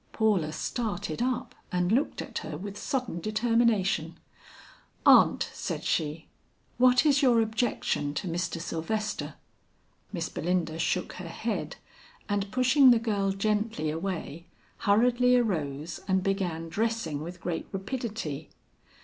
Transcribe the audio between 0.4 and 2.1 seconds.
started up and